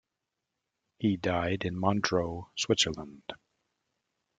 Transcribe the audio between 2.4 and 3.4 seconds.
Switzerland.